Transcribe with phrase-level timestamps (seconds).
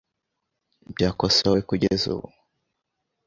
[0.93, 2.27] Byakosowe kugeza ubu?